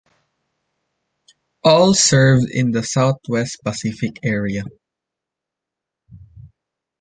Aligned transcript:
All 1.63 1.93
served 1.93 2.49
in 2.49 2.71
the 2.71 2.81
Southwest 2.81 3.61
Pacific 3.63 4.17
Area. 4.23 4.63